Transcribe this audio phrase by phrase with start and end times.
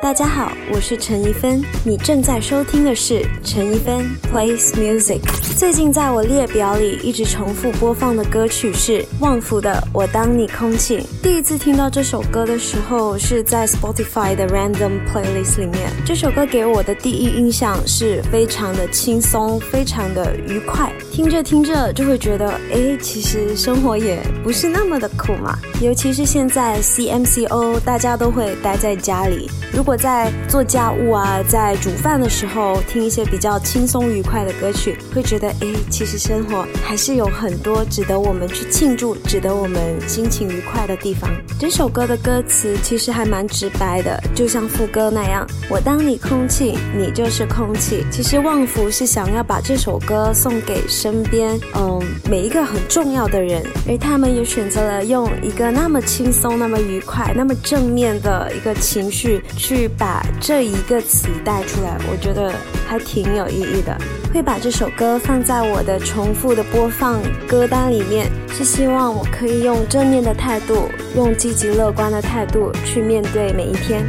[0.00, 5.20] 大家好，我是陈怡芬，你正在收听的是陈怡芬 plays music。
[5.58, 10.98] 最近在我列表里一直重复播放的歌曲是旺福的《我当你空气》。
[11.20, 15.90] 第一次听到这首歌的时候是在 Spotify 的 Random Playlist 里面。
[16.06, 20.92] 这首歌给我的第一印象是非常的轻松，非常的愉快。
[21.10, 25.58] 听着听着就会觉得，哎，其实生活也不是那么的苦嘛。
[25.80, 29.48] 尤其是现在 CMCO，大家都会待在家里。
[29.72, 41.30] 如果在做家务啊，在煮饭的时候听一些比较轻松愉快的歌曲，会觉得诶，其实生活还是有很多值得我们去庆祝、值得我们心情愉快的地方。
[41.60, 59.42] 这首歌的歌词其实还蛮直白的，就像副歌那样：“我当你空气，你就是空气。”其实旺福是想要把这首歌送给身边嗯每一个很重要的人，而他们也选择了用一个那么轻松、那么愉快、那么正面的一个情绪。
[59.56, 62.52] 去把这一个词带出来，我觉得
[62.86, 63.96] 还挺有意义的。
[64.32, 74.04] 会把这首歌放在我的重复的播放歌单里面，是希望我可以用正面的态度，用积极乐观的态度去面对每一天。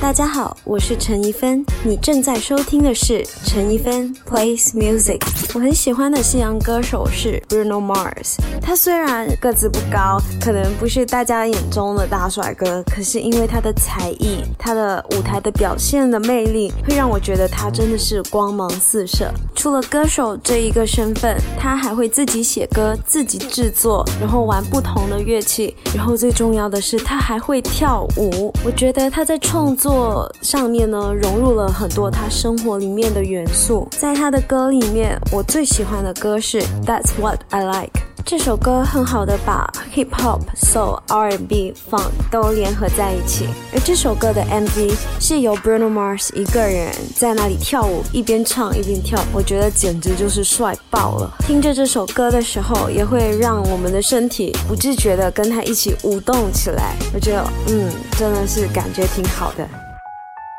[0.00, 5.20] 大家好，我是陈怡芬，你正在收听的是陈怡芬 plays music。
[5.54, 8.36] 我很喜欢的西洋歌手是 Bruno Mars。
[8.62, 19.30] 他虽然个子不高，可能不是大家眼中的大帅哥，可是因为他的才艺，他的舞台的表现的魅力，会让我觉得他真的是光芒四射。
[19.54, 28.50] 除了歌手这一个身份，他还会自己写歌、自己制作，然后玩不同的乐器，然后最重要的是他还会跳舞。
[28.64, 29.89] 我觉得他在创作。
[29.90, 37.99] 作上面呢融入了很多他生活里面的元素，在他的歌里面，我最喜欢的歌是 That's What I Like。
[38.24, 51.32] 这首歌很好的把 hip hop、soul、R&B、funk 都联合在一起，而这首歌的 MV 是由 Bruno Mars 一个人在那里跳舞，一边唱一边跳，我觉得简直就是帅爆了。
[51.40, 59.66] 听着这首歌的时候，也会让我们的身体不自觉的跟他一起舞动起来，我觉得嗯，真的是感觉挺好的。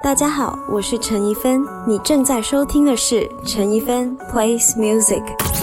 [0.04, 5.22] 大家好，我是陈一芬，你正在收听的是陈一芬 plays music。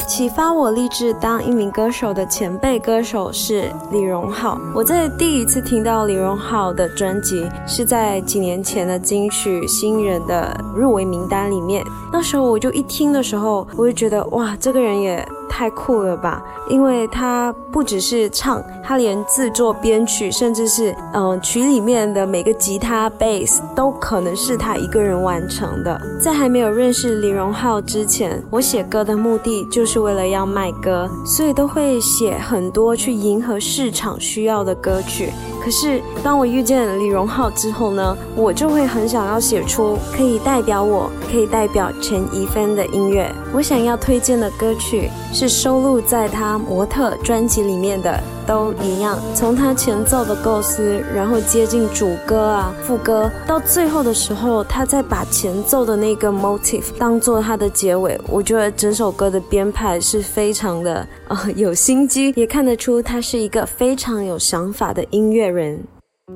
[0.08, 4.58] 启发我立志当一名歌手的前辈歌手是李荣浩。
[4.74, 15.28] 我在第一次听到李荣浩的专辑是在几年前的金曲新人的入围名单里面，那时候我就一听的时候，我就觉得哇，这个人也。
[15.48, 16.42] 太酷了吧！
[16.68, 26.00] 因为他不只是唱，他连制作、编曲，甚至是嗯曲里面的每个吉他、bass 都可能是他一个人完成的。
[26.20, 35.32] 在还没有认识李荣浩之前，我写歌的目的就是为了要卖歌，所以都会写很多去迎合市场需要的歌曲。
[35.68, 43.30] 可是当我遇见李荣浩之后呢，我就会很想要写出可以代表我、可以代表陈怡芬的音乐。
[43.52, 48.18] 我想要推荐的歌曲是收录在他《模特》专辑里面的。
[48.48, 58.18] 都一样，从他前奏的构思，然后接近主歌啊、副歌，到最后的时候，他再把前奏的那个 motif 当做他的结尾。
[58.26, 65.78] 我觉得整首歌的编排是非常的 呃有心机，也看得出他是一个非常有想法的音乐人。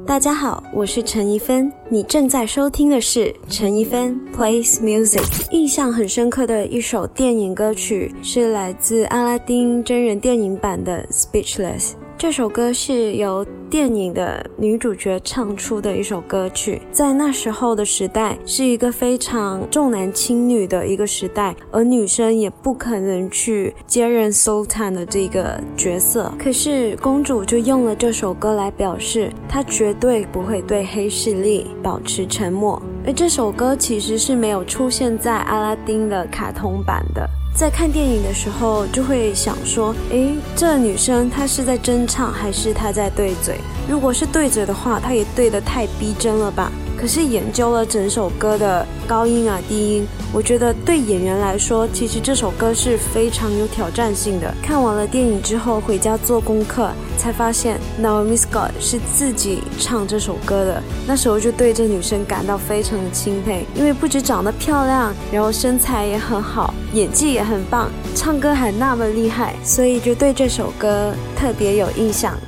[0.07, 5.23] 大家好，我是陈怡芬，你正在收听的是陈怡芬 plays music。
[5.51, 11.93] 印象很深刻的一首电影歌曲是来自阿拉丁真人电影版的 Speechless。
[12.19, 26.33] 这首歌是由电影的女主角唱出的一首歌曲，在那时候的时代是一个非常重男轻女的一个时代，而女生也不可能去接任 Sultan 的这个角色。
[26.39, 32.81] 可是公主就用了这首歌来表示，她绝对不会对黑势力保持沉默。
[33.05, 37.29] 而这首歌其实是没有出现在阿拉丁的卡通版的。
[37.55, 43.61] 在看电影的时候，就会想说：诶，这女生她是在真唱还是她在对嘴？
[43.89, 46.73] 如果是对嘴的话，她也对的太逼真了吧？
[47.03, 54.55] 可是研究了整首歌的高音啊、低音，我觉得对演员来说，其实这首歌是非常有挑战性的。
[54.63, 60.81] 看完了电影之后，回家做功课，才发现 Naomi Scott 是自己唱这首歌的。
[61.05, 72.39] 那时候就对这女生感到非常的钦佩，因为不止长得漂亮，然后身材也很好，演技也很棒，唱歌还那么厉害，所以就对这首歌特别有印象。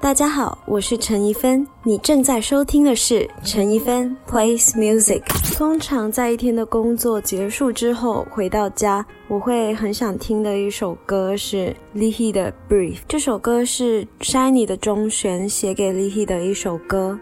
[0.00, 5.22] 大家好，我是陈怡芬，你正在收听的是陈怡芬 plays music。
[5.56, 12.98] 通常在一天的工作结束之后回到家，我会很想听的一首歌是 Lihi 的 Brief。
[13.08, 17.18] 这首歌是 Shiny 的中弦写给 Lihi 的一首歌。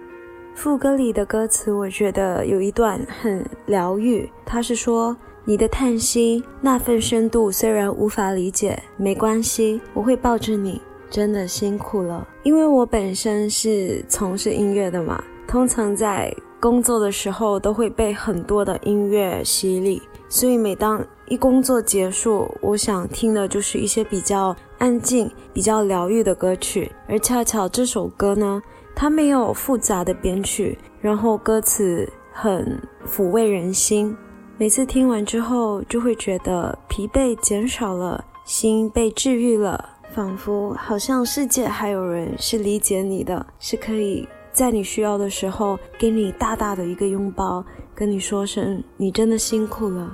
[0.55, 4.31] 副歌里的歌词，我觉得有一段很疗愈。
[4.45, 10.79] 他是说：“你的叹息那份深度，虽然无法理解，没关系，我会抱着你。
[11.11, 26.91] 真的辛苦了，因为我本身是从事音乐的嘛，通常在工作的时候都会被很多的音乐洗礼，所以每当一工作结束，我想听的就是一些比较安静、比较疗愈的歌曲。
[27.09, 28.63] 而恰巧这首歌呢。”
[28.99, 34.17] 它没有复杂的编曲，然后歌词很抚慰人心。
[34.57, 47.63] 每次听完之后，就会觉得疲惫减少了，心被治愈了，仿佛好像世界还有人是理解你的，是可以在你需要的时候给你大大的一个拥抱，
[47.95, 50.11] 跟你说声你真的辛苦了。